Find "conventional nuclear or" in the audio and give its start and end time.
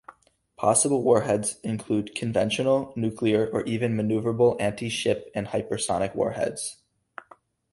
2.15-3.61